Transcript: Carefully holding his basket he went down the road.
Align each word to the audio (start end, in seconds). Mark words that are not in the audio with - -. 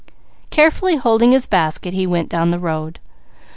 Carefully 0.49 0.95
holding 0.95 1.31
his 1.31 1.45
basket 1.45 1.93
he 1.93 2.07
went 2.07 2.27
down 2.29 2.49
the 2.49 2.57
road. 2.57 2.97